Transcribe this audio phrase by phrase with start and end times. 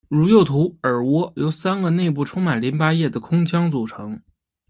[0.09, 4.19] 如右图耳蜗由三个内部充满淋巴液的空腔组成。